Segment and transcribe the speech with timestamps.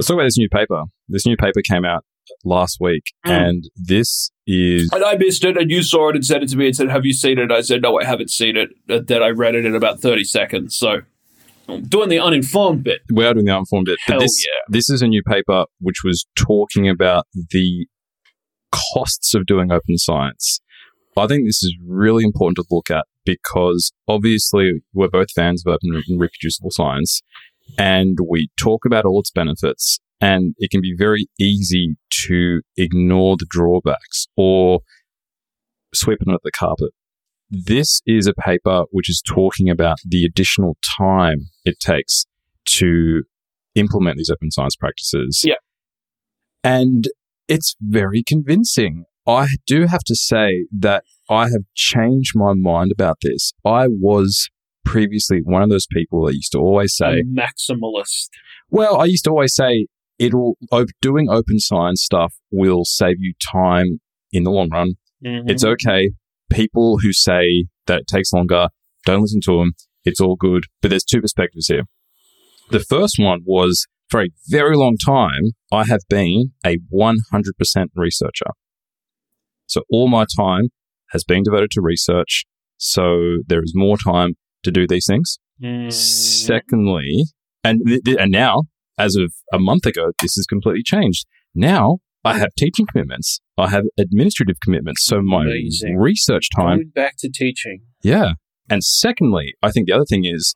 [0.00, 0.84] Let's talk about this new paper.
[1.08, 2.04] This new paper came out
[2.42, 3.30] last week, Mm.
[3.48, 6.56] and this is And I missed it, and you saw it and sent it to
[6.56, 7.52] me and said, Have you seen it?
[7.52, 8.70] I said, No, I haven't seen it.
[8.88, 10.74] Uh, Then I read it in about 30 seconds.
[10.74, 11.02] So
[11.68, 13.00] I'm doing the uninformed bit.
[13.12, 13.98] we are doing the uninformed bit.
[14.06, 14.60] But Hell this yeah.
[14.68, 17.86] this is a new paper which was talking about the
[18.94, 20.60] costs of doing open science.
[21.16, 25.72] I think this is really important to look at because obviously we're both fans of
[25.74, 27.20] open and reproducible science
[27.78, 33.36] and we talk about all its benefits and it can be very easy to ignore
[33.36, 34.80] the drawbacks or
[35.94, 36.90] sweep it under the carpet.
[37.50, 42.26] This is a paper which is talking about the additional time it takes
[42.66, 43.22] to
[43.74, 45.42] implement these open science practices.
[45.44, 45.54] Yeah.
[46.62, 47.08] And
[47.48, 49.04] it's very convincing.
[49.26, 53.52] I do have to say that I have changed my mind about this.
[53.64, 54.48] I was
[54.84, 58.28] previously one of those people that used to always say, A maximalist.
[58.70, 59.86] well, I used to always say
[60.18, 64.00] it'll op- doing open science stuff will save you time
[64.32, 64.94] in the long run.
[65.24, 65.48] Mhm.
[65.50, 66.10] It's okay.
[66.50, 68.68] People who say that it takes longer,
[69.06, 69.72] don't listen to them.
[70.04, 70.64] It's all good.
[70.82, 71.82] But there's two perspectives here.
[72.70, 78.50] The first one was for a very long time, I have been a 100% researcher.
[79.66, 80.68] So all my time
[81.10, 82.44] has been devoted to research.
[82.76, 85.38] So there is more time to do these things.
[85.62, 85.92] Mhm.
[85.92, 87.24] Secondly,
[87.64, 88.62] and th- th- and now,
[88.98, 91.26] as of a month ago, this has completely changed.
[91.54, 93.40] Now I have teaching commitments.
[93.56, 95.04] I have administrative commitments.
[95.06, 95.96] So my Amazing.
[95.96, 97.80] research time, Going back to teaching.
[98.02, 98.32] yeah.
[98.68, 100.54] And secondly, I think the other thing is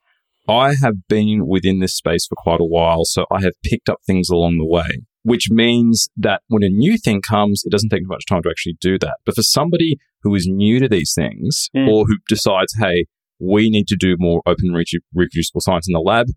[0.49, 3.99] I have been within this space for quite a while, so I have picked up
[4.07, 8.07] things along the way, which means that when a new thing comes, it doesn't take
[8.07, 9.17] much time to actually do that.
[9.27, 11.89] But for somebody who is new to these things Mm.
[11.89, 13.07] or who decides, hey,
[13.39, 16.29] we need to do more open reproducible science in the lab,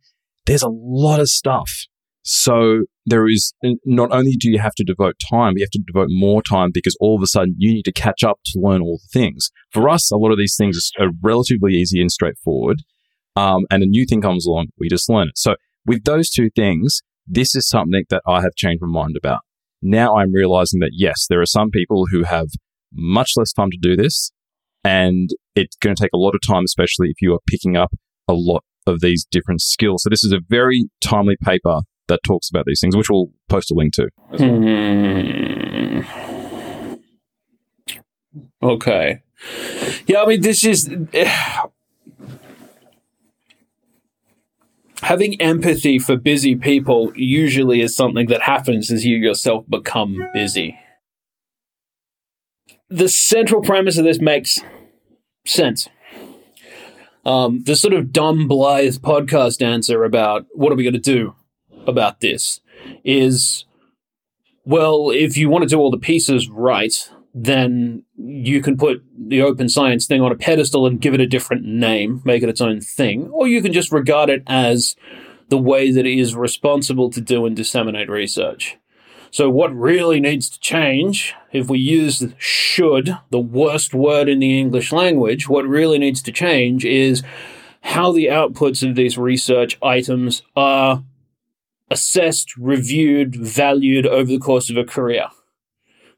[0.46, 1.70] there's a lot of stuff.
[2.24, 3.54] So there is
[3.86, 6.98] not only do you have to devote time, you have to devote more time because
[7.00, 9.50] all of a sudden you need to catch up to learn all the things.
[9.72, 12.82] For us, a lot of these things are relatively easy and straightforward.
[13.38, 15.38] Um, and a new thing comes along, we just learn it.
[15.38, 19.40] So with those two things, this is something that I have changed my mind about.
[19.82, 22.48] Now I'm realizing that yes, there are some people who have
[22.92, 24.32] much less time to do this,
[24.88, 27.92] and it's going to take a lot of time, especially if you are picking up
[28.30, 30.04] a lot of these different skills.
[30.04, 33.70] So this is a very timely paper that talks about these things, which we'll post
[33.70, 34.08] a link to.
[34.38, 36.00] Hmm.
[38.64, 39.22] Okay.
[40.08, 40.90] Yeah, I mean, this is.
[45.02, 50.80] Having empathy for busy people usually is something that happens as you yourself become busy.
[52.90, 54.60] The central premise of this makes
[55.54, 55.88] sense.
[57.26, 61.36] Um, the sort of dumb, blithe podcast answer about what are we going to do
[61.86, 62.62] about this
[63.04, 63.66] is
[64.68, 66.94] well, if you want to do all the pieces right,
[67.34, 71.28] then you can put the open science thing on a pedestal and give it a
[71.28, 74.96] different name, make it its own thing, or you can just regard it as
[75.48, 78.78] the way that it is responsible to do and disseminate research.
[79.38, 84.60] So, what really needs to change, if we use should, the worst word in the
[84.60, 87.22] English language, what really needs to change is
[87.82, 91.04] how the outputs of these research items are
[91.92, 95.28] assessed, reviewed, valued over the course of a career.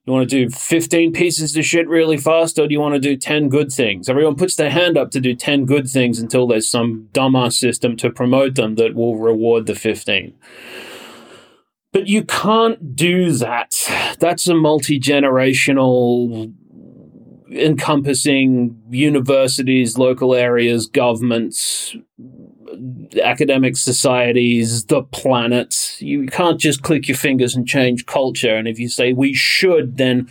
[0.06, 3.02] You want to do 15 pieces of shit really fast, or do you want to
[3.02, 4.08] do 10 good things?
[4.08, 7.98] Everyone puts their hand up to do 10 good things until there's some dumbass system
[7.98, 10.36] to promote them that will reward the 15.
[11.92, 13.74] But you can't do that.
[14.20, 16.54] That's a multi generational,
[17.52, 21.96] encompassing universities, local areas, governments,
[23.24, 25.96] academic societies, the planet.
[26.00, 28.56] You can't just click your fingers and change culture.
[28.56, 30.30] And if you say we should, then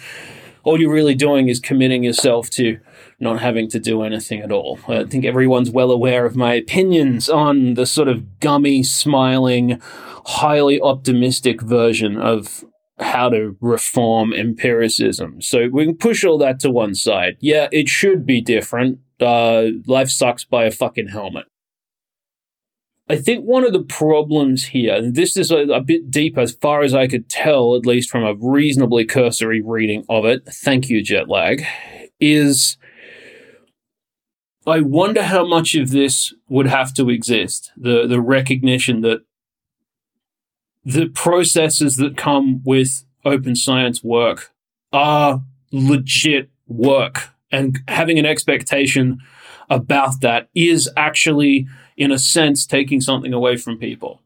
[0.63, 2.79] all you're really doing is committing yourself to
[3.21, 4.79] not having to do anything at all.
[4.87, 9.81] I think everyone's well aware of my opinions on the sort of gummy, smiling,
[10.25, 12.65] highly optimistic version of
[13.01, 15.41] how to reform empiricism.
[15.41, 17.37] So we can push all that to one side.
[17.41, 19.01] Yeah, it should be different.
[19.21, 21.47] Uh, life sucks by a fucking helmet.
[23.11, 26.53] I think one of the problems here, and this is a, a, bit deep as
[26.53, 30.91] far as I could tell, at least from a reasonably cursory reading of it, thank
[30.91, 31.65] you, Jetlag,
[32.21, 32.77] is
[34.69, 37.73] I wonder how much of this would have to exist.
[37.77, 39.23] The, the recognition that
[40.85, 44.53] the processes that come with open science work
[44.93, 45.43] are
[45.73, 49.21] legit work, and having an expectation
[49.71, 51.67] about that is actually
[51.97, 54.23] in a sense, taking something away from people.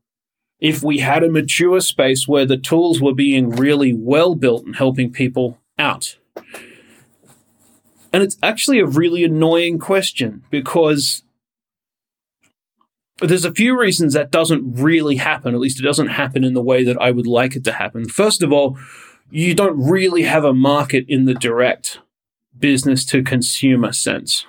[0.62, 4.76] if we had a mature space where the tools were being really well built and
[4.76, 6.16] helping people out.
[8.12, 11.22] And it's actually a really annoying question because
[13.18, 15.54] there's a few reasons that doesn't really happen.
[15.54, 18.08] At least it doesn't happen in the way that I would like it to happen.
[18.08, 18.78] First of all,
[19.30, 22.00] you don't really have a market in the direct
[22.58, 24.46] business to consumer sense.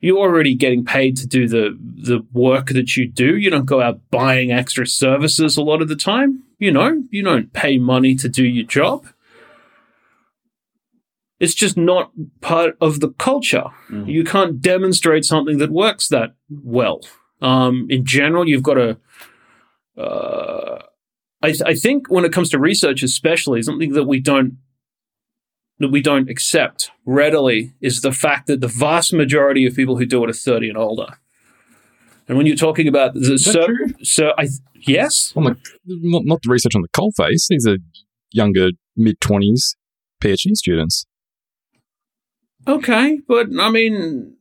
[0.00, 3.36] You're already getting paid to do the the work that you do.
[3.36, 6.42] You don't go out buying extra services a lot of the time.
[6.58, 9.06] You know, you don't pay money to do your job.
[11.40, 13.64] It's just not part of the culture.
[13.90, 14.08] Mm.
[14.08, 17.00] You can't demonstrate something that works that well.
[17.42, 18.96] Um, in general, you've got to.
[19.98, 20.78] Uh,
[21.42, 24.58] I, th- I think when it comes to research, especially, something that we don't
[25.80, 30.06] that we don't accept readily is the fact that the vast majority of people who
[30.06, 31.18] do it are 30 and older.
[32.28, 33.86] And when you're talking about the Is that so, true?
[34.02, 34.46] so I
[34.86, 37.48] yes, Well, like, not, not the research on the coal face.
[37.50, 37.76] These are
[38.30, 39.74] younger, mid 20s
[40.22, 41.06] PhD students.
[42.66, 44.34] Okay, but I mean,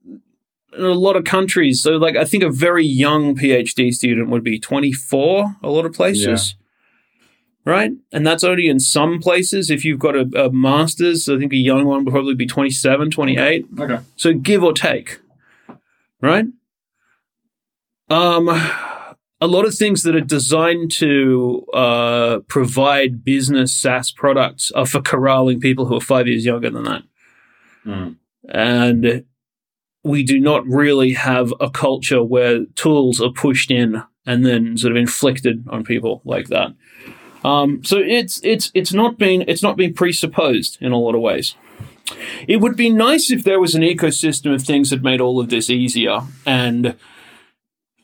[0.78, 4.44] in a lot of countries, so like I think a very young PhD student would
[4.44, 6.56] be 24, a lot of places.
[7.66, 7.92] Right?
[8.12, 9.70] And that's only in some places.
[9.70, 13.10] If you've got a, a master's, I think a young one would probably be 27,
[13.10, 13.66] 28.
[13.80, 14.00] Okay.
[14.18, 15.22] So give or take.
[16.22, 16.46] Right?
[18.10, 18.50] Um
[19.42, 25.02] a lot of things that are designed to uh, provide business SaaS products are for
[25.02, 27.04] corralling people who are five years younger than that
[28.50, 29.24] and
[30.04, 34.92] we do not really have a culture where tools are pushed in and then sort
[34.92, 36.74] of inflicted on people like that.
[37.44, 41.22] Um, so it's it's it's not been it's not been presupposed in a lot of
[41.22, 41.56] ways.
[42.48, 45.50] It would be nice if there was an ecosystem of things that made all of
[45.50, 46.96] this easier and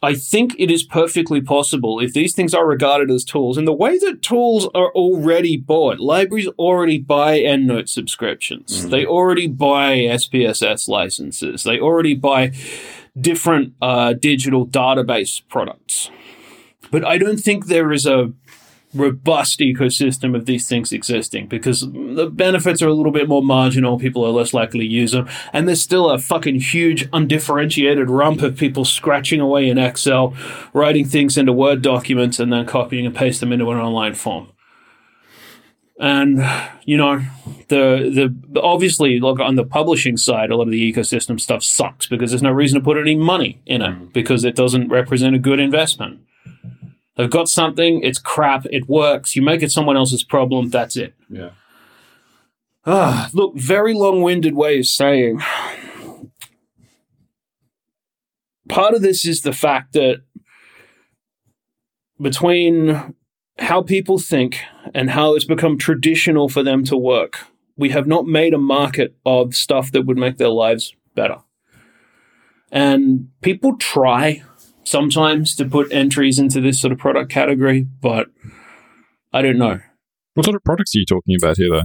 [0.02, 3.74] I think it is perfectly possible if these things are regarded as tools in the
[3.74, 6.00] way that tools are already bought.
[6.00, 8.86] Libraries already buy EndNote subscriptions.
[8.86, 8.90] Mhm.
[8.92, 11.64] They already buy SPSS licenses.
[11.64, 12.52] They already buy
[13.20, 16.10] different uh, digital database products.
[16.92, 18.32] But I don't think there is a
[18.94, 24.00] robust ecosystem of these things existing because the benefits are a little bit more marginal.
[24.00, 25.28] People are less likely to use them.
[25.54, 30.34] And there's still a fucking huge undifferentiated rump of people scratching away in Excel,
[30.74, 34.52] writing things into Word documents, and then copying and paste them into an online form.
[36.00, 36.42] And
[36.86, 37.22] you know,
[37.68, 42.08] the the obviously look on the publishing side, a lot of the ecosystem stuff sucks
[42.08, 44.14] because there's no reason to put any money in it mm.
[44.14, 46.22] because it doesn't represent a good investment.
[47.20, 49.36] They've got something, it's crap, it works.
[49.36, 51.16] You make it someone else's problem, that's it.
[51.30, 51.50] Yeah.
[52.86, 55.42] Ah, look, very long winded way of saying.
[58.70, 60.22] Part of this is the fact that
[62.22, 63.16] between
[63.58, 64.62] how people think
[64.94, 67.40] and how it's become traditional for them to work,
[67.76, 71.40] we have not made a market of stuff that would make their lives better.
[72.72, 74.42] And people try
[74.90, 78.28] sometimes to put entries into this sort of product category, but
[79.32, 79.80] I don't know.
[80.34, 81.84] What sort of products are you talking about here, though?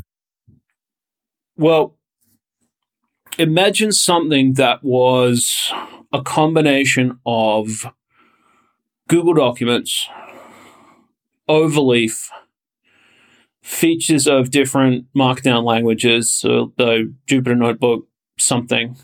[1.56, 1.98] Well,
[3.38, 5.70] imagine something that was
[6.14, 7.86] a combination of
[9.08, 10.08] Google Documents,
[11.46, 12.30] Overleaf,
[13.62, 18.06] features of different markdown languages, so the Jupyter Notebook,
[18.38, 18.96] something,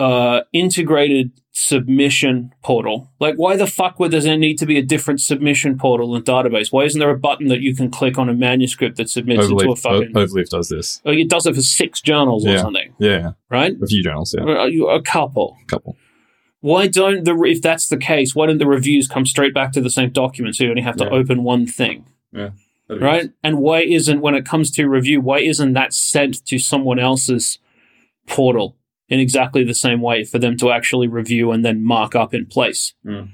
[0.00, 3.08] uh, integrated submission portal.
[3.20, 6.72] Like, why the fuck would there need to be a different submission portal and database?
[6.72, 9.54] Why isn't there a button that you can click on a manuscript that submits to
[9.70, 10.12] a fucking?
[10.14, 11.00] Overleaf does this.
[11.06, 13.30] Oh, it does it for six journals or something, Yeah, yeah.
[13.50, 13.72] right?
[13.80, 14.66] A few journals, yeah.
[14.66, 15.56] You- A couple.
[15.62, 15.96] A couple.
[16.60, 18.34] Why don't the if that's the case?
[18.34, 20.96] Why don't the reviews come straight back to the same document so you only have
[20.96, 21.10] to Yeah.
[21.10, 22.48] open one thing, be
[22.88, 23.30] right?
[23.44, 27.58] And why isn't when it comes to review, why isn't that sent to someone else's
[28.26, 28.76] portal
[29.08, 32.46] in exactly the same way for them to actually review and then mark up in
[32.46, 32.94] place?
[33.04, 33.30] Mm.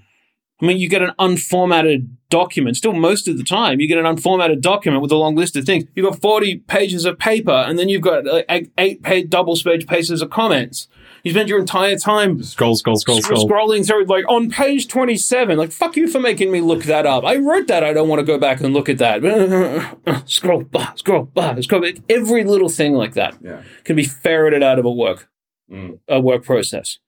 [0.63, 2.77] I mean, you get an unformatted document.
[2.77, 5.65] Still, most of the time, you get an unformatted document with a long list of
[5.65, 5.85] things.
[5.95, 9.87] You've got 40 pages of paper, and then you've got eight, eight page, double page
[9.87, 10.87] pages of comments.
[11.25, 13.49] You spend your entire time Scroll, scroll, scroll, scroll.
[13.49, 15.57] scrolling through, like on page 27.
[15.59, 17.25] Like, fuck you for making me look that up.
[17.25, 17.83] I wrote that.
[17.83, 20.23] I don't want to go back and look at that.
[20.27, 21.85] scroll, bah, scroll, bah, scroll.
[22.09, 23.63] Every little thing like that Yeah.
[23.85, 25.29] can be ferreted out of a work
[25.71, 26.01] Mm.
[26.09, 26.99] a work process.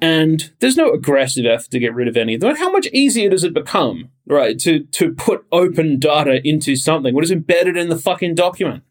[0.00, 2.54] And there's no aggressive effort to get rid of any of them.
[2.54, 7.14] How much easier does it become, right, to to put open data into something?
[7.14, 8.84] What is embedded in the fucking document?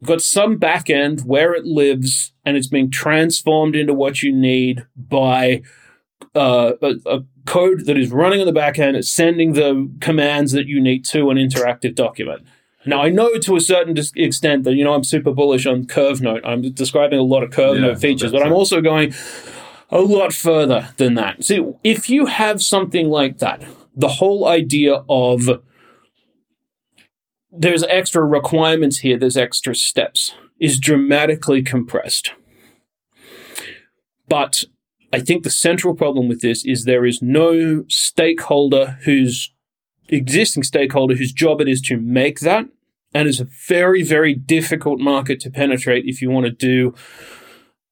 [0.00, 4.32] You've got some back end where it lives and it's being transformed into what you
[4.32, 5.60] need by
[6.34, 10.66] uh, a, a code that is running on the back end, sending the commands that
[10.66, 12.46] you need to an interactive document.
[12.86, 16.40] Now, I know to a certain extent that, you know, I'm super bullish on Curvenote.
[16.44, 18.54] I'm describing a lot of Curve Yeah, Note features, but I'm it.
[18.54, 19.12] also going
[19.90, 21.44] a lot further than that.
[21.44, 23.62] See, if you have something like that,
[23.94, 25.60] the whole idea of
[27.52, 32.32] there's extra requirements here, there's extra steps, is dramatically compressed.
[34.28, 34.64] But
[35.12, 39.52] I think the central problem with this is there is no stakeholder whose
[40.10, 42.66] existing stakeholder whose job it is to make that.
[43.12, 46.94] And it's a very, very difficult market to penetrate if you want to do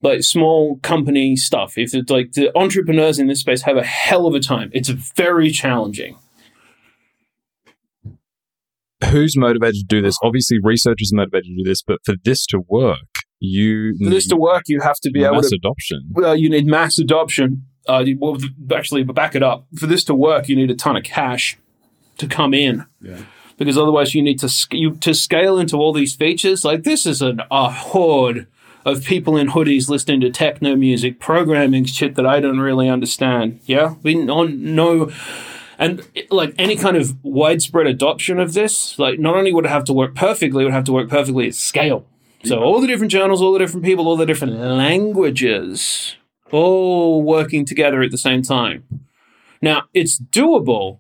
[0.01, 1.77] like small company stuff.
[1.77, 4.89] If it's like the entrepreneurs in this space have a hell of a time, it's
[4.89, 6.17] very challenging.
[9.11, 10.17] Who's motivated to do this?
[10.23, 12.99] Obviously, researchers are motivated to do this, but for this to work,
[13.41, 16.03] you For this to work, you have to be able mass adoption.
[16.11, 17.65] well, you need mass adoption.
[17.87, 18.37] Uh, well,
[18.75, 19.67] actually, back it up.
[19.77, 21.57] For this to work, you need a ton of cash
[22.19, 23.19] to come in, Yeah.
[23.57, 26.65] because otherwise, you need to sc- you, to scale into all these features.
[26.65, 28.47] Like this is an, a horde
[28.85, 33.61] of people in hoodies listening to techno music, programming shit that I don't really understand.
[33.67, 35.11] Yeah, we on no.
[35.81, 39.85] And like any kind of widespread adoption of this, like not only would it have
[39.85, 42.05] to work perfectly, it would have to work perfectly at scale.
[42.45, 46.17] So all the different journals, all the different people, all the different languages,
[46.51, 48.85] all working together at the same time.
[49.61, 50.99] Now it's doable.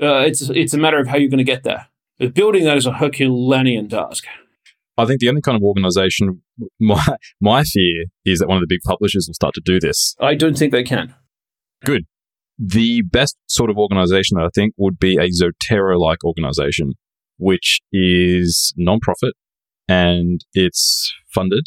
[0.00, 1.88] Uh, it's it's a matter of how you're going to get there.
[2.18, 4.24] But building that is a Herculean task.
[4.96, 6.42] I think the only kind of organization,
[6.80, 10.14] my my fear is that one of the big publishers will start to do this.
[10.20, 11.14] I don't think they can.
[11.84, 12.06] Good.
[12.58, 16.92] The best sort of organization that I think would be a Zotero like organization,
[17.36, 19.32] which is nonprofit
[19.88, 21.64] and it's funded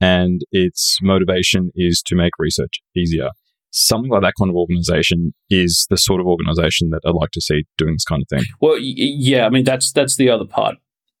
[0.00, 3.28] and its motivation is to make research easier.
[3.76, 7.40] Something like that kind of organization is the sort of organization that I'd like to
[7.40, 8.46] see doing this kind of thing.
[8.60, 10.76] Well, yeah, I mean that's that's the other part.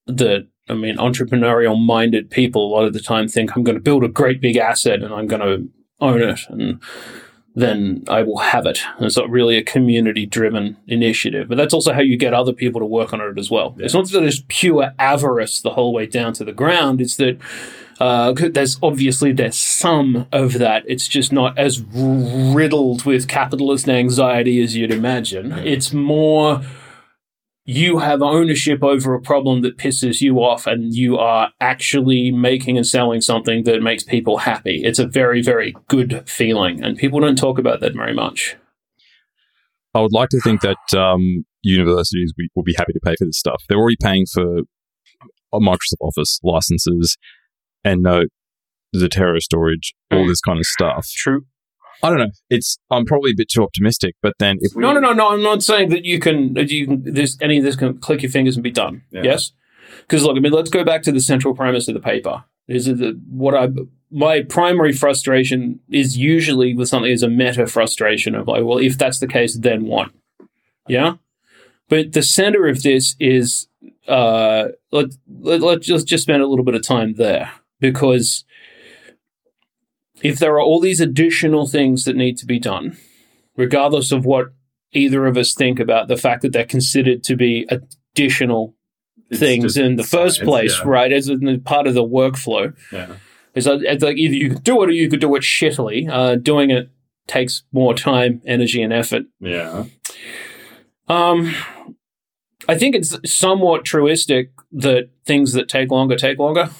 [0.06, 3.82] That I mean, entrepreneurial minded people a lot of the time think I'm going to
[3.82, 5.68] build a great big asset and I'm going to
[6.00, 6.80] own it, and
[7.54, 8.80] then I will have it.
[8.96, 12.52] And it's not really a community driven initiative, but that's also how you get other
[12.52, 13.74] people to work on it as well.
[13.78, 17.00] It's not that it's pure avarice the whole way down to the ground.
[17.00, 17.38] It's that
[18.00, 20.84] uh, there's obviously there's some of that.
[20.86, 25.52] It's just not as riddled with capitalist anxiety as you'd imagine.
[25.52, 26.62] It's more
[27.66, 32.76] you have ownership over a problem that pisses you off and you are actually making
[32.76, 34.82] and selling something that makes people happy.
[34.84, 36.84] It's a very, very good feeling.
[36.84, 38.56] And people don't talk about that very much.
[39.94, 43.38] I would like to think that um, universities will be happy to pay for this
[43.38, 43.62] stuff.
[43.68, 44.58] They're already paying for
[45.52, 47.16] uh, Microsoft Office licenses
[47.84, 48.26] EndNote,
[48.96, 50.28] Zotero storage, all Mm.
[50.28, 51.08] this kind of stuff.
[51.14, 51.44] True.
[52.02, 52.30] I don't know.
[52.50, 55.30] It's I'm probably a bit too optimistic, but then if No, no, no, no.
[55.30, 58.22] I'm not saying that you can, that you can, this, any of this can click
[58.22, 59.02] your fingers and be done.
[59.10, 59.22] Yeah.
[59.24, 59.52] Yes?
[60.00, 62.44] Because look, I mean, let's go back to the central premise of the paper.
[62.68, 63.68] Is that what I,
[64.10, 68.98] my primary frustration is usually with something is a meta frustration of like, well, if
[68.98, 70.10] that's the case, then what?
[70.88, 71.14] Yeah.
[71.88, 73.66] But the center of this is,
[74.08, 77.50] uh, let, let, let's just, just spend a little bit of time there
[77.92, 78.44] because
[80.22, 82.96] if there are all these additional things that need to be done,
[83.56, 84.52] regardless of what
[84.92, 88.74] either of us think about the fact that they're considered to be additional
[89.28, 90.88] It's things just in the first place, yeah.
[90.88, 91.12] right?
[91.12, 91.30] As
[91.64, 92.74] part of the workflow.
[92.90, 93.16] Yeah.
[93.54, 96.08] It's like, it's like either you could do it or you could do it shittily.
[96.08, 96.88] Uh, doing it
[97.26, 99.24] takes more time, energy, and effort.
[99.40, 99.84] Yeah.
[101.08, 101.54] Um,
[102.66, 106.70] I think it's somewhat truistic that things that take longer take longer.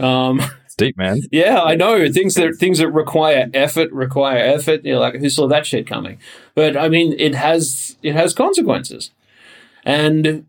[0.00, 1.20] Um, it's deep, man.
[1.30, 4.84] yeah, I know things that things that require effort require effort.
[4.84, 6.18] You're like, who saw that shit coming?
[6.54, 9.10] But I mean, it has it has consequences,
[9.84, 10.46] and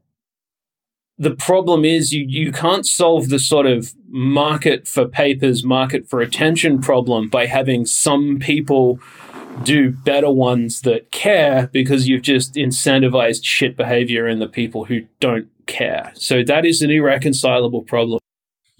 [1.18, 6.22] the problem is you you can't solve the sort of market for papers, market for
[6.22, 9.00] attention problem by having some people
[9.64, 15.02] do better ones that care because you've just incentivized shit behavior in the people who
[15.20, 16.12] don't care.
[16.16, 18.20] So that is an irreconcilable problem.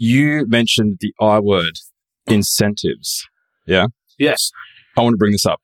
[0.04, 1.78] You mentioned the I word,
[2.26, 3.24] incentives.
[3.68, 3.86] Yeah.
[4.18, 4.50] Yes.
[4.98, 5.62] I want to bring this up.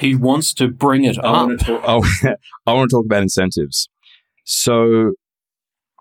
[0.00, 1.46] He wants to bring it I up.
[1.46, 1.82] want to talk.
[1.86, 2.04] Oh,
[2.66, 3.88] I want to talk about incentives.
[4.44, 5.12] So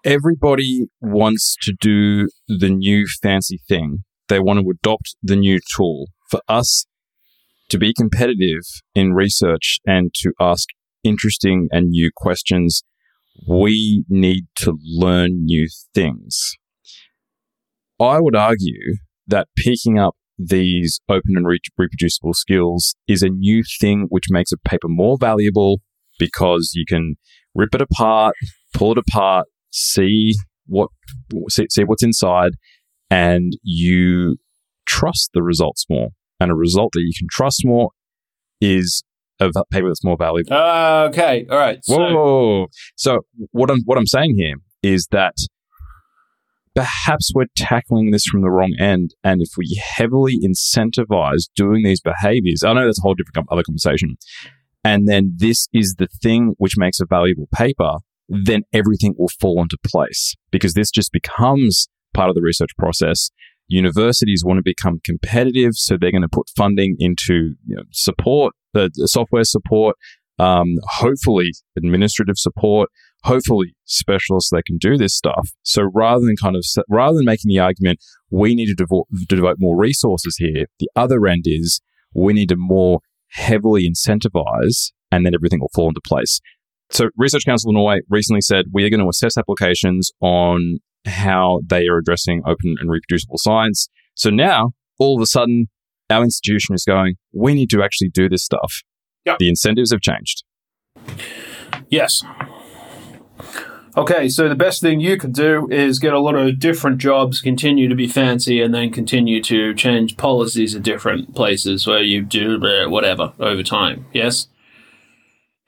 [0.04, 4.00] everybody wants to do the new fancy thing.
[4.28, 6.08] They want to adopt the new tool.
[6.32, 6.88] For us
[7.70, 8.64] to be competitive
[8.96, 10.68] in research and to ask
[11.04, 12.82] interesting and new questions,
[13.48, 16.56] we need to learn new things.
[18.00, 18.96] I would argue
[19.28, 24.52] that picking up these open and re- reproducible skills is a new thing which makes
[24.52, 25.82] a paper more valuable
[26.20, 27.16] because you can
[27.54, 28.36] rip it apart,
[28.74, 30.34] pull it apart, see
[30.68, 30.90] what
[31.50, 32.54] see, see what's inside,
[33.10, 34.38] and you
[34.86, 36.10] trust the results more.
[36.40, 37.92] And a result that you can trust more
[38.60, 39.04] is
[39.40, 40.54] a paper that's more valuable.
[40.54, 41.80] Uh, okay, all right.
[41.84, 42.68] So, Whoa.
[42.96, 43.20] So
[43.52, 45.34] what I'm what I'm saying here is that
[46.76, 52.02] perhaps we're tackling this from the wrong end, and if we heavily incentivize doing these
[52.02, 54.18] behaviors, I know that's a whole different other conversation,
[54.84, 57.98] and then this is the thing which makes a valuable paper,
[58.30, 63.30] then everything will fall into place because this just becomes part of the research process.
[63.68, 68.54] Universities want to become competitive, so they're going to put funding into you know, support,
[68.74, 69.96] the, the software support,
[70.38, 72.90] um, hopefully administrative support,
[73.26, 75.50] hopefully specialists that can do this stuff.
[75.64, 79.36] So rather than kind of rather than making the argument we need to devote, to
[79.36, 81.82] devote more resources here, the other end is
[82.14, 86.40] we need to more heavily incentivize, and then everything will fall into place.
[86.92, 91.62] So Research Council of Norway recently said we are going to assess applications on how
[91.66, 93.90] they are addressing open and reproducible science.
[94.14, 95.68] So now all of a sudden
[96.12, 98.84] our institution is going, we need to actually do this stuff.
[99.26, 99.40] Yep.
[99.40, 100.44] The incentives have changed.
[101.90, 102.24] yes.
[103.98, 107.40] Okay, so the best thing you could do is get a lot of different jobs,
[107.40, 112.22] continue to be fancy, and then continue to change policies at different places where you
[112.22, 114.06] do uh, whatever over time.
[114.14, 114.48] Yes?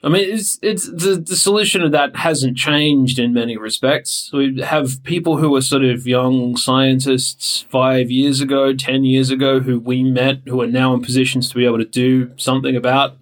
[0.04, 4.30] I mean, it's it's the, the solution of that hasn't changed in many respects.
[4.32, 9.60] We have people who were sort of young scientists five years ago, ten years ago,
[9.60, 13.18] who we met, who are now in positions to be able to do something about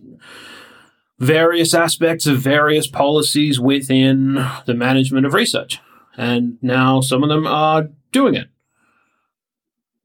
[1.25, 5.79] various aspects of various policies within the management of research,
[6.17, 8.50] and now some of them are doing it.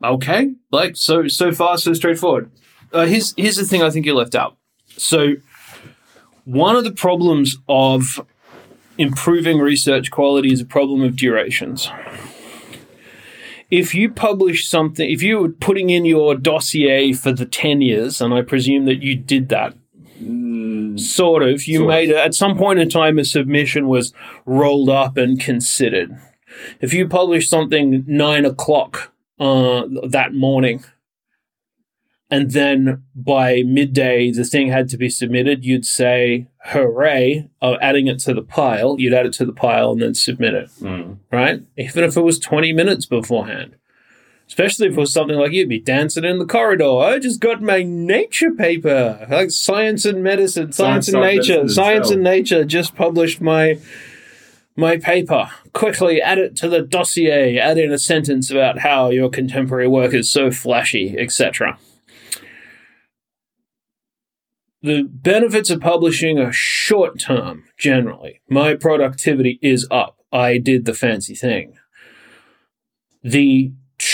[0.02, 2.50] Okay, like so so far so straightforward.
[2.92, 4.56] Uh, here's here's the thing I think you left out.
[4.96, 5.34] So
[6.44, 8.20] one of the problems of
[8.98, 11.90] improving research quality is a problem of durations.
[13.70, 18.20] If you publish something, if you were putting in your dossier for the 10 years,
[18.20, 19.74] and I presume that you did that,
[20.98, 24.12] sort of, you Sort made, a, at some point in time, a submission was
[24.46, 26.16] rolled up and considered.
[26.80, 30.84] If you published something nine o'clock uh, that morning,
[32.30, 38.06] and then by midday the thing had to be submitted, you'd say, hooray, of adding
[38.06, 38.96] it to the pile.
[38.98, 40.70] You'd add it to the pile and then submit it,
[41.32, 41.62] right?
[41.76, 43.74] Even if it was 20 minutes beforehand.
[44.50, 46.98] Especially was something like you'd be dancing in the corridor.
[46.98, 52.06] I just got my nature paper, like science and medicine, science, Science and nature, science
[52.06, 52.14] itself.
[52.14, 53.78] and nature just published my
[54.74, 55.48] my paper.
[55.72, 60.12] Quickly add it to the dossier, add in a sentence about how your contemporary work
[60.12, 61.78] is so flashy, etc.
[64.82, 68.40] The benefits of publishing are short term, generally.
[68.48, 70.16] My productivity is up.
[70.32, 71.74] I did the fancy thing.
[73.22, 73.70] The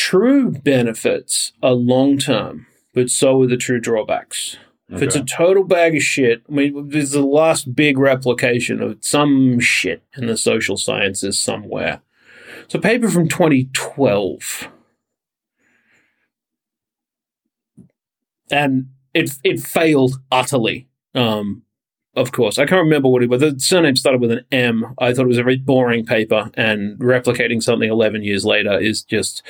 [0.06, 2.64] true benefits are long term,
[2.94, 4.56] but so are the true drawbacks.
[4.88, 8.98] If it's a total bag of shit, I mean, there's the last big replication of
[9.00, 12.02] some shit in the social sciences somewhere.
[12.62, 14.68] It's a paper from 2012.
[18.48, 20.86] And it, it failed utterly.
[21.16, 21.64] Um,
[22.16, 23.42] of course, I can't remember what it was.
[23.42, 24.94] The surname started with an M.
[24.98, 29.02] I thought it was a very boring paper, and replicating something 11 years later is
[29.02, 29.42] just.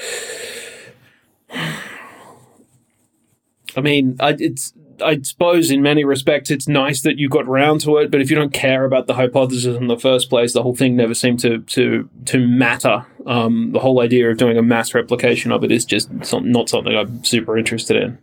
[3.77, 4.73] I mean, I, it's.
[5.05, 8.31] I suppose in many respects it's nice that you got round to it, but if
[8.31, 11.39] you don't care about the hypothesis in the first place, the whole thing never seemed
[11.41, 13.05] to to to matter.
[13.27, 16.71] Um, the whole idea of doing a mass replication of it is just some, not
[16.71, 18.19] something I'm super interested in.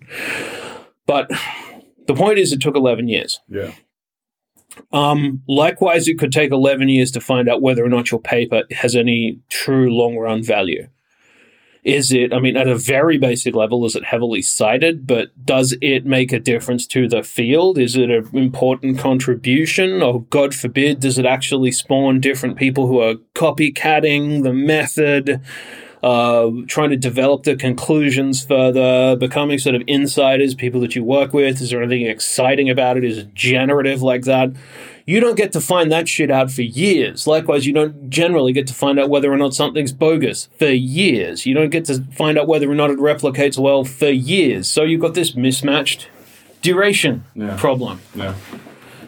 [1.05, 1.29] But
[2.07, 3.39] the point is, it took 11 years.
[3.47, 3.73] Yeah.
[4.91, 8.63] Um, likewise, it could take 11 years to find out whether or not your paper
[8.71, 10.87] has any true long run value.
[11.83, 15.75] Is it, I mean, at a very basic level, is it heavily cited, but does
[15.81, 17.77] it make a difference to the field?
[17.77, 20.01] Is it an important contribution?
[20.01, 25.41] Or, God forbid, does it actually spawn different people who are copycatting the method?
[26.03, 31.33] Uh, trying to develop the conclusions further, becoming sort of insiders, people that you work
[31.33, 31.61] with.
[31.61, 33.05] Is there anything exciting about it?
[33.05, 34.51] Is it generative like that?
[35.05, 37.25] You don't get to find that shit out for years.
[37.27, 41.45] Likewise, you don't generally get to find out whether or not something's bogus for years.
[41.45, 44.67] You don't get to find out whether or not it replicates well for years.
[44.69, 46.07] So you've got this mismatched
[46.61, 47.55] duration Yeah.
[47.57, 47.99] problem.
[48.15, 48.35] Yeah.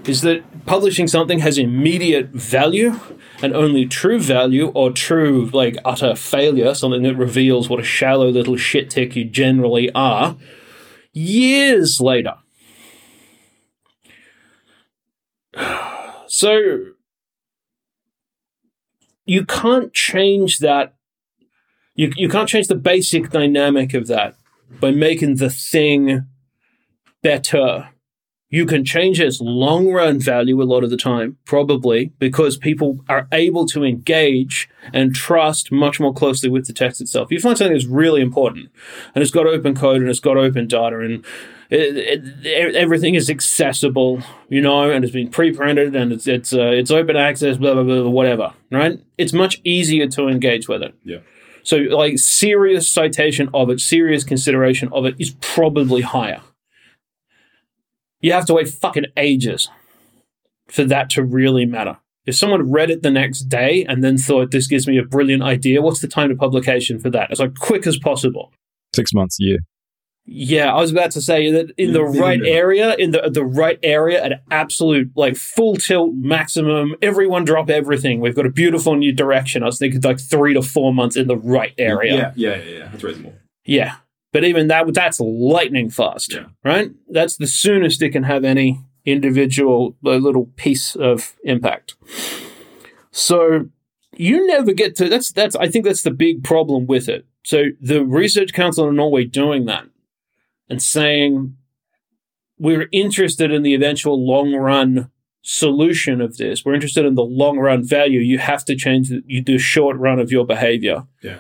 [0.08, 3.00] Is that publishing something has immediate value
[3.42, 8.30] and only true value or true like utter failure, something that reveals what a shallow
[8.30, 10.38] little shit tick you generally are,
[11.14, 12.36] years later.
[16.28, 16.60] So
[19.26, 20.96] you can't change that.
[21.94, 24.36] You, you can't change the basic dynamic of that
[24.82, 26.26] by making the thing
[27.22, 27.90] better
[28.50, 33.04] you can change its long run value a lot of the time, probably because people
[33.10, 37.32] are able to engage and trust much more closely with the text itself.
[37.32, 38.70] You find something that's really important
[39.14, 41.26] and it's got open code and it's got open data and
[41.72, 46.68] it, it, everything is accessible, you know, and it's been pre-printed and it's it's uh,
[46.68, 48.54] it's open access, blah blah blah, whatever.
[48.72, 49.00] Right?
[49.18, 50.94] It's much easier to engage with it.
[51.04, 51.20] Yeah.
[51.64, 56.42] So, like, serious citation of it, serious consideration of it is probably higher
[58.26, 59.70] you have to wait fucking ages
[60.68, 61.98] for that to really matter.
[62.26, 65.44] If someone read it the next day and then thought this gives me a brilliant
[65.44, 67.30] idea, what's the time to publication for that?
[67.32, 68.52] As like quick as possible.
[68.96, 69.60] Six months, a year.
[70.26, 72.20] Yeah, I was about to say that in the mm-hmm.
[72.20, 77.70] right area, in the the right area, at absolute like full tilt maximum, everyone drop
[77.70, 78.22] everything.
[78.22, 79.62] We've got a beautiful new direction.
[79.62, 82.34] I was thinking like three to four months in the right area.
[82.36, 82.88] Yeah, yeah, yeah, yeah.
[82.88, 83.36] That's reasonable.
[83.66, 83.98] Yeah,
[84.36, 86.48] but even that, that's lightning fast, yeah.
[86.62, 86.92] right?
[87.08, 91.96] That's the soonest it can have any individual little piece of impact.
[93.12, 93.70] So
[94.18, 97.26] you never get to that's that's I think that's the big problem with it.
[97.46, 99.86] So the Research Council in Norway doing that
[100.70, 101.56] and saying
[102.60, 105.12] we're interested in the eventual long run
[105.44, 106.66] solution of this.
[106.66, 108.20] We're interested in the long run value.
[108.20, 111.08] You have to change the, you do short run of your behavior.
[111.24, 111.40] Yeah.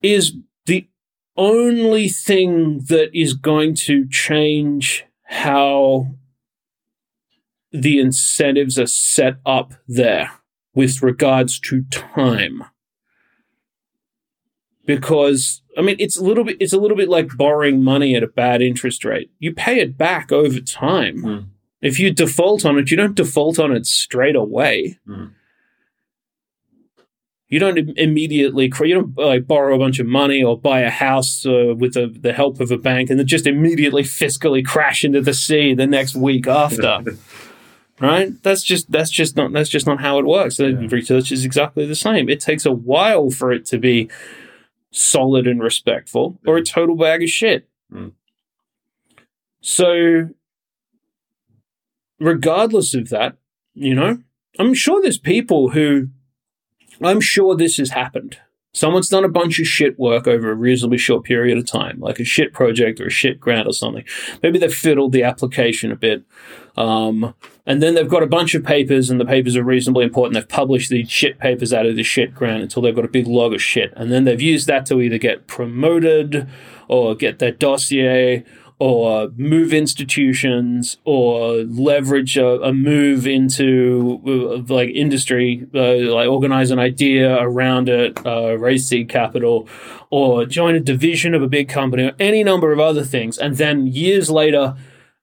[0.00, 0.34] Is
[1.36, 6.08] only thing that is going to change how
[7.70, 10.30] the incentives are set up there
[10.74, 12.64] with regards to time.
[14.84, 18.22] Because i mean it's a little bit it's a little bit like borrowing money at
[18.22, 19.30] a bad interest rate.
[19.38, 21.22] You pay it back over time.
[21.22, 21.46] Mm.
[21.80, 24.98] if you default on it you don't default on it straight away.
[25.08, 25.32] Mm
[27.52, 31.44] you don't immediately you don't like borrow a bunch of money or buy a house
[31.44, 35.20] uh, with the, the help of a bank and then just immediately fiscally crash into
[35.20, 37.04] the sea the next week after
[38.00, 38.42] right?
[38.42, 40.58] That's just that's just not that's just not how it works.
[40.58, 40.68] Yeah.
[40.90, 42.30] research is exactly the same.
[42.30, 44.10] It takes a while for it to be
[44.90, 47.68] solid and respectful or a total bag of shit.
[47.92, 48.12] Mm.
[49.60, 50.30] so
[52.18, 53.36] regardless of that
[53.74, 54.22] you know
[54.58, 56.08] i'm sure there's people who
[57.04, 58.38] I'm sure this has happened.
[58.74, 62.18] Someone's done a bunch of shit work over a reasonably short period of time, like
[62.18, 64.04] a shit project or a shit grant or something.
[64.42, 66.24] Maybe they've fiddled the application a bit.
[66.78, 67.34] Um,
[67.66, 70.34] and then they've got a bunch of papers, and the papers are reasonably important.
[70.34, 73.26] They've published these shit papers out of the shit grant until they've got a big
[73.26, 73.92] log of shit.
[73.94, 76.48] And then they've used that to either get promoted
[76.88, 78.42] or get their dossier
[78.82, 86.72] or move institutions or leverage a, a move into uh, like industry, uh, like organize
[86.72, 89.68] an idea around it, uh, raise seed capital,
[90.10, 93.38] or join a division of a big company, or any number of other things.
[93.38, 94.74] And then years later,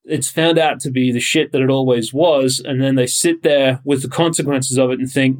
[0.06, 2.62] it's found out to be the shit that it always was.
[2.63, 5.38] And then they sit there with the consequences of it and think,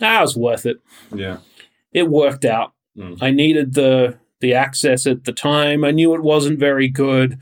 [0.00, 0.76] ah, it was worth it.
[1.12, 1.38] Yeah.
[1.90, 2.74] It worked out.
[2.96, 3.18] Mm.
[3.20, 5.84] I needed the the access at the time.
[5.84, 7.38] I knew it wasn't very good.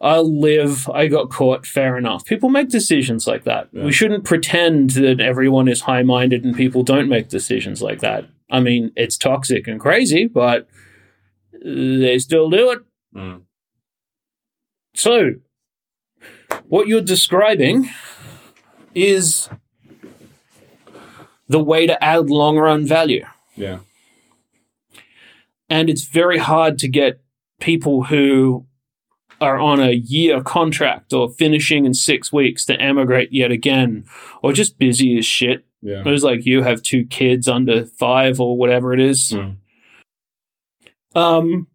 [0.00, 0.88] I'll live.
[0.90, 1.66] I got caught.
[1.66, 2.24] Fair enough.
[2.24, 3.68] People make decisions like that.
[3.72, 3.84] Yeah.
[3.84, 8.26] We shouldn't pretend that everyone is high minded and people don't make decisions like that.
[8.50, 10.68] I mean, it's toxic and crazy, but
[11.64, 12.78] they still do it.
[13.14, 13.42] Mm.
[14.94, 15.34] So,
[16.68, 17.90] what you're describing
[18.94, 19.48] is
[21.48, 23.24] the way to add long run value.
[23.56, 23.78] Yeah.
[25.70, 27.20] And it's very hard to get
[27.60, 28.66] people who
[29.40, 34.04] are on a year contract or finishing in six weeks to emigrate yet again,
[34.42, 35.64] or just busy as shit.
[35.80, 36.00] Yeah.
[36.00, 39.32] It was like you have two kids under five or whatever it is.
[39.32, 39.56] Mm.
[41.14, 41.68] Um,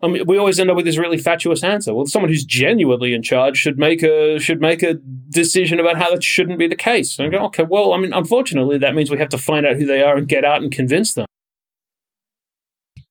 [0.00, 1.92] I mean, we always end up with this really fatuous answer.
[1.92, 4.94] Well, someone who's genuinely in charge should make a should make a
[5.28, 7.18] decision about how that shouldn't be the case.
[7.18, 9.76] And I go, okay, well, I mean, unfortunately, that means we have to find out
[9.76, 11.26] who they are and get out and convince them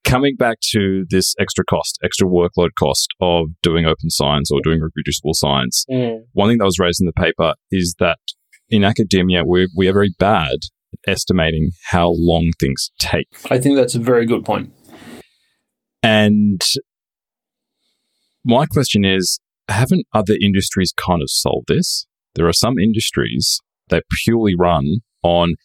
[0.03, 4.81] coming back to this extra cost, extra workload cost of doing open science or doing
[4.81, 6.19] reproducible science, mm.
[6.33, 8.19] one thing that was raised in the paper is that
[8.69, 10.57] in academia, we we are very bad
[10.93, 13.27] at estimating how long things take.
[13.49, 14.71] I think that's a very good point.
[16.01, 16.61] And
[18.43, 19.39] my question is
[19.69, 22.05] haven't other industries kind of solved this?
[22.35, 25.55] there are some industries that purely run on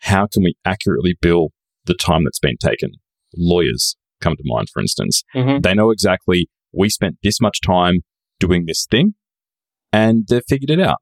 [0.00, 1.48] how can we accurately bill
[1.84, 2.92] the time that's been taken.
[3.36, 5.22] Lawyers come to mind, for instance.
[5.34, 5.62] Mhm.
[5.62, 8.00] They know exactly we spent this much time
[8.40, 9.14] doing this thing
[9.92, 10.98] and they've figured it out.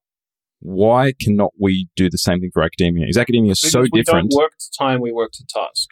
[0.60, 3.06] Why cannot we do the same thing for academia?
[3.08, 4.30] Is academia so Because we different?
[4.30, 5.88] don't work to time, we work to task.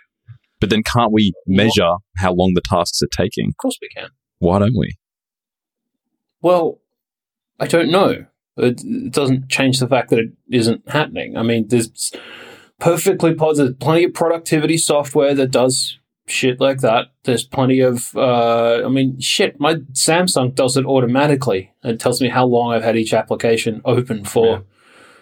[0.61, 3.49] But then can't we measure how long the tasks are taking?
[3.49, 4.11] Of course we can.
[4.41, 4.97] Why don't we?
[6.43, 6.81] Well,
[7.61, 8.27] I don't know.
[8.57, 11.37] It, it doesn't change the fact that it isn't happening.
[11.37, 12.13] I mean, there's
[12.81, 15.99] perfectly positive, plenty of productivity software that does
[16.29, 17.09] shit like that.
[17.25, 19.59] There's plenty of, uh, I mean, shit.
[19.61, 21.73] My Samsung does it automatically.
[21.83, 24.47] It tells me how long I've had each application open for.
[24.47, 24.59] Yeah.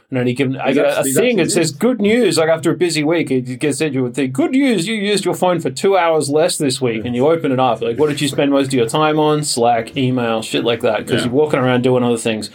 [0.09, 1.39] And only given, I get a, a actually- these thing.
[1.41, 2.39] It says good news.
[2.39, 4.87] Like after a busy week, it gets said you would think good news.
[4.87, 7.81] You used your phone for two hours less this week, and you open it up.
[7.81, 9.43] Like, what did you spend most of your time on?
[9.43, 10.99] Slack, email, shit like that.
[10.99, 11.27] Because Yeah.
[11.27, 12.51] you're walking around doing other things,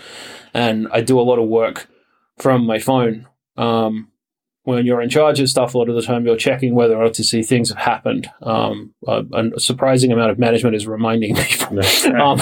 [0.53, 1.89] and I do a lot of work
[2.37, 3.27] from my phone.
[3.57, 4.07] Um,
[4.63, 7.05] when you're in charge of stuff, a lot of the time you're checking whether or
[7.05, 8.29] not to see things have happened.
[8.43, 11.79] Um, a, a surprising amount of management is reminding people.
[12.21, 12.39] Um,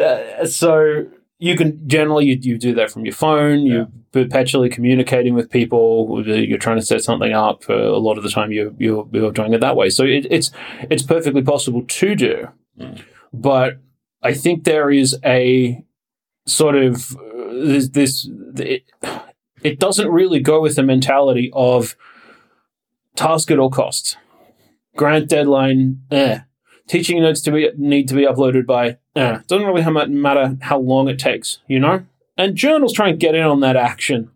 [0.00, 1.04] Uh, so
[1.38, 3.66] you can generally you, you do that from your phone.
[3.66, 3.72] Yeah.
[3.74, 6.22] You're perpetually communicating with people.
[6.26, 7.64] You're trying to set something up.
[7.68, 9.90] Uh, a lot of the time, you you're, you're doing it that way.
[9.90, 10.50] So it, it's
[10.90, 12.48] it's perfectly possible to do,
[12.80, 13.02] Mm.
[13.34, 13.80] but
[14.22, 15.84] I think there is a
[16.46, 18.84] sort of uh, this this it,
[19.62, 21.96] it doesn't really go with the mentality of
[23.16, 24.16] task at all costs.
[24.96, 26.40] Grant deadline, eh.
[26.88, 29.38] Teaching notes to be need to be uploaded by, eh.
[29.46, 32.04] Doesn't really how much matter how long it takes, you know.
[32.36, 34.30] And journals try and get in on that action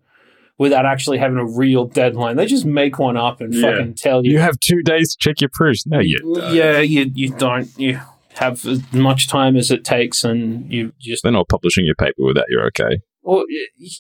[0.59, 2.37] without actually having a real deadline.
[2.37, 3.73] They just make one up and Yeah.
[3.73, 4.33] fucking tell you.
[4.33, 5.87] You have two days to check your proofs.
[5.87, 6.55] No, you don't.
[6.55, 8.01] yeah, you you don't you
[8.35, 12.23] have as much time as it takes, and you just They're not publishing your paper
[12.23, 12.47] without that.
[12.49, 13.01] You're okay.
[13.27, 13.43] Well,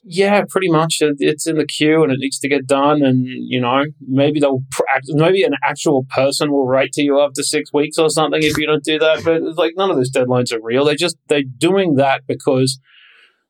[0.04, 0.98] yeah, pretty much.
[1.00, 3.02] It's in the queue and it needs to get done.
[3.02, 4.62] And you know, maybe they'll
[5.08, 8.68] maybe an actual person will write to you after six weeks or something if you
[8.68, 9.24] don't do that.
[9.24, 10.84] But it's like none of those deadlines are real.
[10.84, 12.78] They just they're doing that because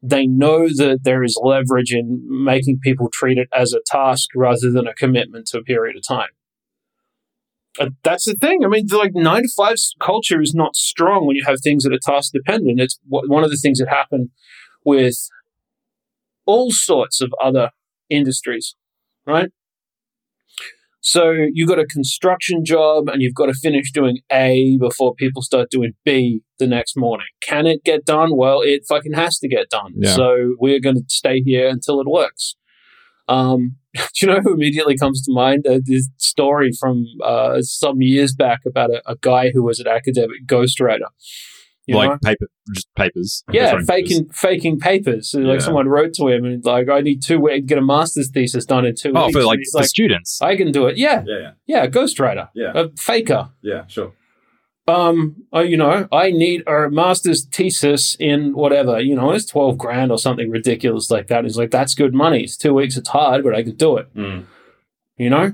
[0.03, 4.71] they know that there is leverage in making people treat it as a task rather
[4.71, 6.31] than a commitment to a period of time.
[7.79, 8.65] And that's the thing.
[8.65, 11.93] I mean, like nine to five culture is not strong when you have things that
[11.93, 12.81] are task dependent.
[12.81, 14.31] It's one of the things that happen
[14.83, 15.17] with
[16.47, 17.71] all sorts of other
[18.09, 18.75] industries,
[19.27, 19.51] right?
[21.01, 25.41] So you've got a construction job and you've got to finish doing A before people
[25.41, 27.29] start doing B the next morning.
[27.41, 28.37] Can it get done?
[28.37, 29.93] Well, it fucking has to get done.
[29.97, 30.15] Yeah.
[30.15, 32.57] So we're going to stay here until it works.
[33.29, 35.65] Um, do you know who immediately comes to mind?
[35.65, 39.87] Uh, this story from uh, some years back about a, a guy who was an
[39.87, 41.07] academic ghostwriter.
[41.87, 42.19] You like know?
[42.25, 43.45] paper, just papers.
[43.53, 44.11] Yeah, Different papers.
[44.11, 45.31] faking faking papers.
[45.31, 45.65] So, Like Yeah.
[45.67, 48.85] someone wrote to him and like, I need two weeks get a master's thesis done
[48.85, 49.37] in two Oh, weeks.
[49.39, 50.43] for like the students.
[50.43, 50.97] I can do it.
[50.97, 53.51] Yeah, Yeah, yeah, yeah, ghostwriter, yeah, a faker.
[53.63, 54.13] yeah, sure.
[54.89, 59.01] Um, oh, you know, I need a master's thesis in whatever.
[59.01, 61.43] You know, it's twelve grand or something ridiculous like that.
[61.45, 62.45] He's like, that's good money.
[62.45, 62.97] It's two weeks.
[62.97, 64.15] It's hard, but I can do it.
[64.15, 64.45] Mm.
[65.19, 65.53] You know,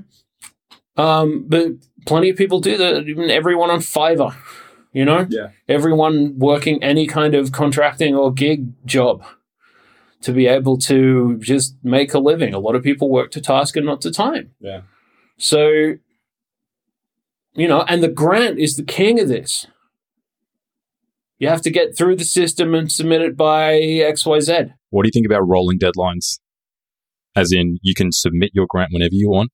[0.97, 1.67] um, but
[2.05, 3.07] plenty of people do that.
[3.07, 4.35] Even everyone on Fiverr.
[4.93, 5.49] You know, Yeah.
[5.67, 9.23] everyone working any kind of contracting or gig job
[10.21, 12.53] to be able to just make a living.
[12.53, 14.51] A lot of people work to task and not to time.
[14.61, 14.81] Yeah.
[15.37, 15.95] So,
[17.55, 19.65] you know, and the grant is the king of this.
[21.39, 24.73] You have to get through the system and submit it by XYZ.
[24.91, 26.39] What do you think about rolling deadlines?
[27.35, 29.51] As in, you can submit your grant whenever you want,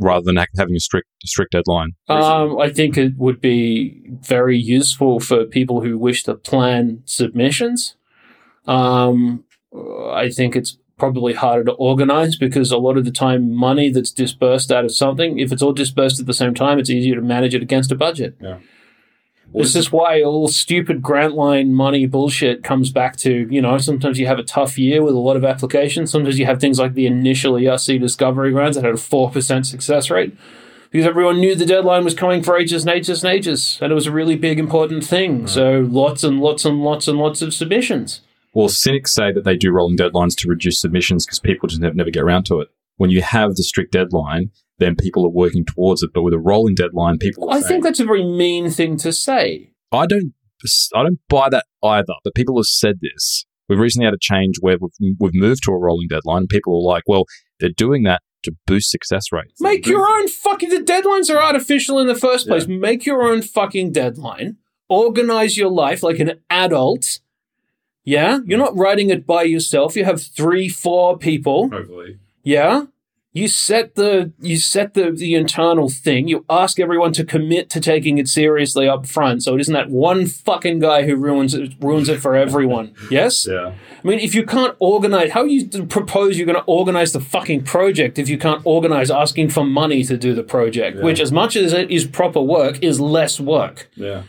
[0.00, 1.90] rather than having a strict strict deadline.
[2.08, 7.96] Um, I think it would be very useful for people who wish to plan submissions.
[8.66, 9.44] Um,
[10.12, 14.10] I think it's probably harder to organize because a lot of the time, money that's
[14.12, 17.22] dispersed out of something, if it's all dispersed at the same time, it's easier to
[17.22, 18.36] manage it against a budget.
[18.40, 18.58] Yeah.
[19.52, 24.18] This is why all stupid grant line money bullshit comes back to, you know, sometimes
[24.18, 26.10] you have a tough year with a lot of applications.
[26.10, 30.10] Sometimes you have things like the initial ERC discovery grants that had a 4% success
[30.10, 30.36] rate
[30.90, 33.78] because everyone knew the deadline was coming for ages and ages and ages.
[33.80, 35.46] And it was a really big, important thing.
[35.46, 38.20] So lots and lots and lots and lots of submissions.
[38.52, 41.94] Well, cynics say that they do rolling deadlines to reduce submissions because people just never,
[41.94, 42.68] never get around to it.
[42.96, 46.10] When you have the strict deadline, then people are working towards it.
[46.12, 48.96] But with a rolling deadline, people are I saying, think that's a very mean thing
[48.98, 49.70] to say.
[49.92, 50.32] I don't
[50.94, 52.14] I don't buy that either.
[52.24, 53.44] But people have said this.
[53.68, 56.38] We've recently had a change where we've, we've moved to a rolling deadline.
[56.40, 57.24] and People are like, well,
[57.60, 59.60] they're doing that to boost success rates.
[59.60, 60.70] Make your own fucking.
[60.70, 62.66] The deadlines are artificial in the first place.
[62.66, 64.56] Make your own fucking deadline.
[64.88, 67.20] Organize your life like an adult,
[68.02, 69.94] Yeah, you're not writing it by yourself.
[69.94, 71.68] You have three, four people.
[71.70, 72.18] Hopefully.
[72.42, 72.86] Yeah.
[73.32, 76.26] You set the you set the the internal thing.
[76.26, 79.44] You ask everyone to commit to taking it seriously up front.
[79.44, 82.92] So it isn't that one fucking guy who ruins it ruins it for everyone.
[83.10, 83.46] Yes.
[83.46, 83.74] Yeah.
[84.02, 87.62] I mean, if you can't organize, how you propose you're going to organize the fucking
[87.64, 91.02] project if you can't organize asking for money to do the project, Yeah.
[91.04, 93.90] which, as much as it is proper work, is less work.
[93.94, 94.22] Yeah.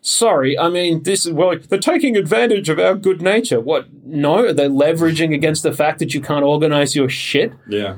[0.00, 3.60] Sorry, I mean, this is, well, they're taking advantage of our good nature.
[3.60, 3.86] What?
[4.04, 7.52] No, they're leveraging against the fact that you can't organize your shit.
[7.68, 7.96] Yeah.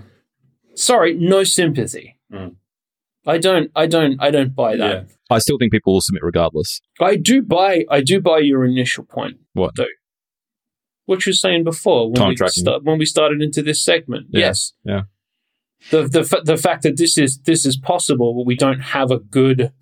[0.77, 2.19] Sorry, no sympathy.
[2.33, 2.57] Mm.
[3.27, 4.93] I don't, I don't, I don't buy that.
[5.09, 5.15] Yeah.
[5.31, 6.81] I still think people will submit regardless.
[7.01, 9.39] I do buy, I do buy your initial point.
[9.55, 9.75] What?
[9.77, 9.87] Though.
[11.07, 14.27] What you were saying before when Time we start, when we started into this segment.
[14.31, 14.73] Yeah, Yes.
[14.85, 15.03] yeah.
[15.91, 19.11] The the fa- the fact that this is this is possible, but we don't have
[19.11, 19.73] a good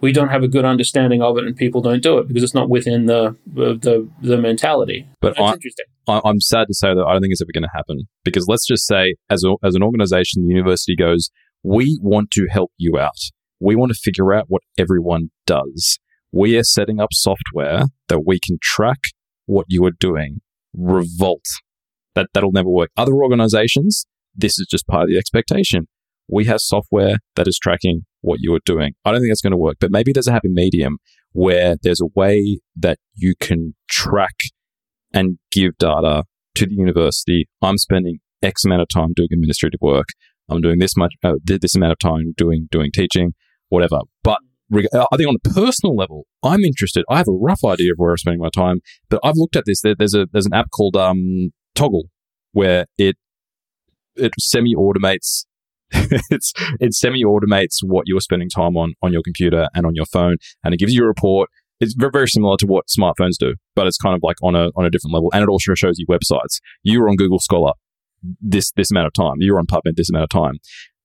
[0.00, 2.54] we don't have a good understanding of it, and people don't do it because it's
[2.54, 5.06] not within the the the, mentality.
[5.20, 8.02] But I, I'm sad to say that I don't think it's ever going to happen
[8.24, 11.30] because let's just say, as a, as an organization, the university goes,
[11.62, 13.18] we want to help you out.
[13.60, 15.98] We want to figure out what everyone does.
[16.32, 18.98] We are setting up software that we can track
[19.46, 20.40] what you are doing.
[20.72, 21.44] Revolt.
[22.14, 22.90] That that'll never work.
[22.96, 25.86] Other organizations, this is just part of the expectation.
[26.28, 28.92] We have software that is tracking what you are doing.
[29.04, 30.98] I don't think that's going to work, but maybe there's a happy medium
[31.32, 34.34] where there's a way that you can track
[35.12, 36.24] and give data
[36.56, 37.48] to the university.
[37.62, 40.08] I'm spending X amount of time doing administrative work.
[40.48, 43.34] I'm doing this much, uh, this amount of time doing doing teaching,
[43.68, 44.00] whatever.
[44.24, 44.38] But
[44.72, 47.04] uh, I think on a personal level, I'm interested.
[47.08, 49.64] I have a rough idea of where I'm spending my time, but I've looked at
[49.66, 49.80] this.
[49.82, 52.04] There, there's a there's an app called um, Toggl
[52.52, 53.16] where it
[54.16, 55.44] it semi automates.
[56.30, 60.06] it's it semi automates what you're spending time on on your computer and on your
[60.06, 61.48] phone, and it gives you a report
[61.80, 64.68] it's very, very similar to what smartphones do, but it's kind of like on a
[64.76, 66.60] on a different level, and it also shows you websites.
[66.82, 67.72] You were on Google Scholar
[68.40, 69.36] this this amount of time.
[69.38, 70.58] You were on PubMed this amount of time,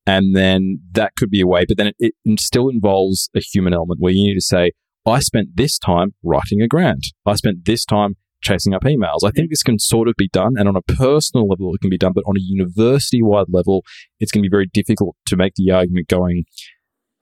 [0.05, 1.65] and then that could be a way.
[1.65, 4.71] But then it, it still involves a human element where you need to say,
[5.05, 7.07] "I spent this time writing a grant.
[7.25, 9.25] I spent this time." Chasing up emails.
[9.25, 11.89] I think this can sort of be done, and on a personal level, it can
[11.89, 13.83] be done, but on a university wide level,
[14.19, 16.43] it's going to be very difficult to make the argument going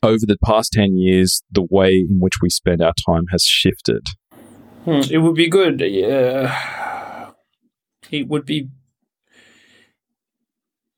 [0.04, 4.02] over the past 10 years, the way in which we spend our time has shifted.
[4.84, 5.80] Hmm, It would be good.
[5.80, 7.32] Yeah.
[8.12, 8.68] It would be.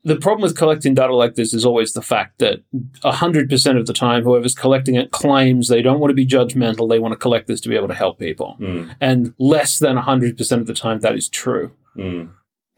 [0.06, 2.62] The problem with collecting data like this is always the fact that
[3.04, 6.88] 100% of the time, whoever's collecting it claims they don't want to be judgmental.
[6.88, 8.56] They want to collect this to be able to help people.
[9.02, 11.72] And less than 100% of the time, that is true.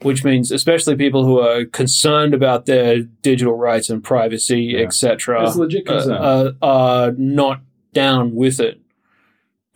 [0.04, 4.82] Which means, especially people who are concerned about their digital rights and privacy, Yeah.
[4.82, 7.62] etc., It's a legit uh, uh, are not
[7.94, 8.80] down with it.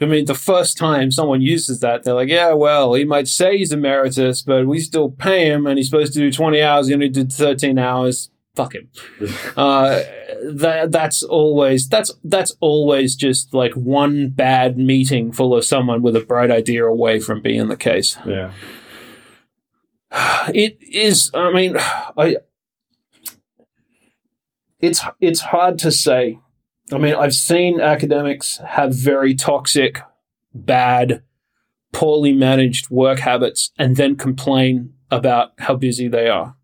[0.01, 3.57] I mean, the first time someone uses that, they're like, yeah, well, he might say
[3.57, 6.87] he's emeritus, but we still pay him and he's supposed to do 20 hours.
[6.87, 8.31] He only did 13 hours.
[8.55, 8.89] Fuck him.
[9.55, 10.01] Uh,
[10.43, 16.15] that, that's always, that's, that's always just like one bad meeting full of someone with
[16.15, 18.17] a bright idea away from being the case.
[18.25, 18.51] Yeah.
[20.53, 21.77] It is, I mean,
[22.17, 22.37] I,
[24.79, 26.39] it's, it's hard to say.
[26.91, 29.99] I mean, I've seen academics have very toxic,
[30.53, 31.23] bad,
[31.91, 36.55] poorly managed work habits and then complain about how busy they are.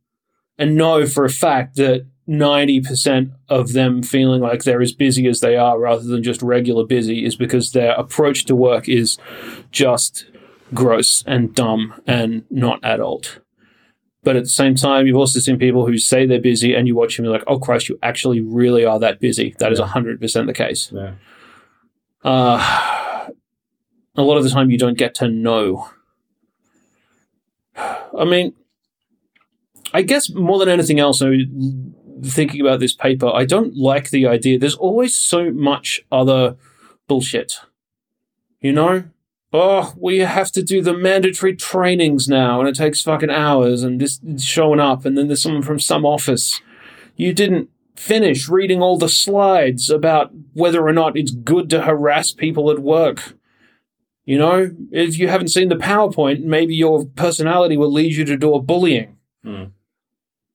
[0.57, 5.39] And know for a fact that 90% of them feeling like they're as busy as
[5.39, 9.17] they are rather than just regular busy is because their approach to work is
[9.71, 10.25] just
[10.73, 13.39] gross and dumb and not adult.
[14.27, 16.97] But at the same time, you've also seen people who say they're busy and you
[16.97, 19.55] watch them and you're like, oh Christ, you actually really are that busy.
[19.59, 19.87] That is Yeah.
[19.87, 20.91] 100% the case.
[20.91, 21.13] Yeah.
[22.25, 23.29] Uh,
[24.17, 25.89] a lot of the time, you don't get to know.
[27.77, 28.53] I mean,
[29.93, 34.09] I guess more than anything else, I mean, thinking about this paper, I don't like
[34.09, 34.59] the idea.
[34.59, 36.57] There's always so much other
[37.07, 37.61] bullshit.
[38.59, 39.05] You know?
[39.53, 43.99] Oh, we have to do the mandatory trainings now, and it takes fucking hours, and
[43.99, 46.61] this is showing up, and then there's someone from some office.
[47.15, 52.31] You didn't finish reading all the slides about whether or not it's good to harass
[52.31, 53.35] people at work.
[54.25, 58.35] You know, if you haven't seen the PowerPoint, maybe your personality will lead you to
[58.35, 59.15] do a bullying.
[59.45, 59.71] Mm.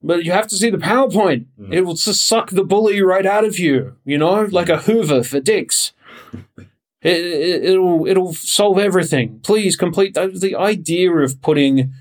[0.02, 1.46] But you have to see the PowerPoint.
[1.58, 1.72] Mm.
[1.72, 3.96] It will just suck the bully right out of you.
[4.04, 5.94] You know, like a Hoover for dicks.
[7.02, 9.40] It, it, it'll it'll solve everything.
[9.42, 11.92] Please complete the, the idea of putting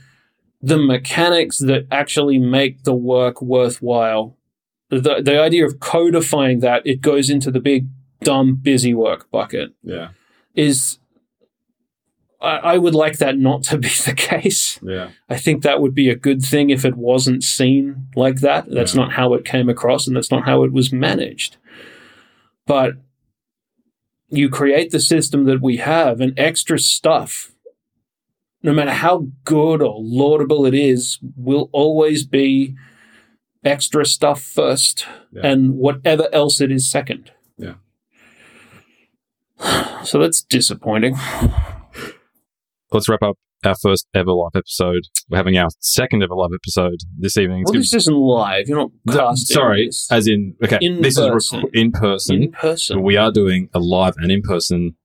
[0.62, 4.38] the mechanics that actually make the work worthwhile.
[4.90, 7.88] The the idea of codifying that it goes into the big
[8.24, 10.10] dumb busy work bucket Yeah.
[10.54, 11.00] is
[12.40, 14.80] I, I would like that not to be the case.
[14.84, 15.10] Yeah.
[15.30, 18.70] I think that would be a good thing if it wasn't seen like that.
[18.70, 19.02] That's Yeah.
[19.02, 21.58] not how it came across and that's not how it was managed.
[22.68, 22.94] But
[24.32, 27.52] you create the system that we have, and extra stuff,
[28.64, 32.76] no matter how good or laudable it is, will always be
[33.64, 35.42] extra stuff first Yeah.
[35.46, 37.32] and whatever else it is second.
[37.58, 37.76] Yeah.
[40.04, 41.16] So that's disappointing.
[42.92, 45.04] Let's wrap up our first ever live episode.
[45.30, 47.62] We're having our second ever live episode this evening.
[47.62, 48.68] It's Well, this isn't live.
[48.68, 49.54] You're not casting.
[49.56, 50.08] Sorry, this.
[50.12, 51.60] as in okay, In this person.
[51.60, 52.44] is rec- in person.
[52.44, 53.02] in person.
[53.04, 54.96] We are doing a live and in person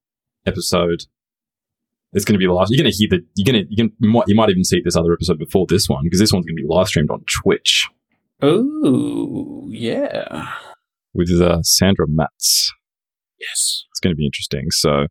[0.46, 1.04] episode.
[2.12, 2.68] It's going to be live.
[2.70, 3.20] You're going to hear the.
[3.34, 3.70] You're going to.
[3.70, 3.92] You can.
[4.00, 6.46] You might, you might even see this other episode before this one because this one's
[6.46, 7.88] going to be live streamed on Twitch
[8.42, 10.52] Oh, yeah.
[11.14, 12.72] with uh, Sandra Matz.
[13.38, 13.84] Yes.
[13.90, 14.66] It's going to be interesting.
[14.70, 15.06] So,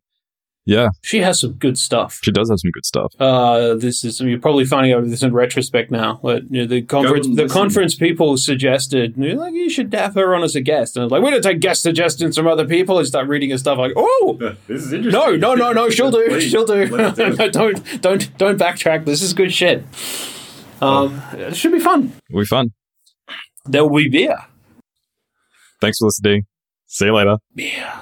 [0.66, 2.18] yeah, She has some good stuff.
[2.22, 3.14] she does have some good stuff.
[3.20, 6.18] Uh, this is you're probably finding out this in retrospect now.
[6.22, 10.14] But you know, the conference, the conference people suggested you know, like you should have
[10.16, 12.46] her on as a guest, and I was like, we don't take guest suggestions from
[12.48, 12.98] other people.
[12.98, 14.36] And start reading her stuff like, oh,
[14.66, 15.20] This is interesting.
[15.20, 16.86] no, no, no, no, she'll do, Please, she'll do.
[16.86, 17.52] let's do it.
[17.52, 19.04] don't, don't, don't backtrack.
[19.04, 19.84] This is good shit.
[20.82, 22.12] Um, it should be fun.
[22.28, 22.72] It'll be fun.
[23.64, 24.36] There will be beer.
[25.80, 26.46] Thanks for listening.
[26.86, 27.36] See you later.
[27.54, 28.00] Beer.